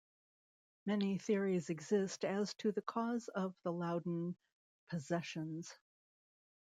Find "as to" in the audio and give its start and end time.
2.25-2.71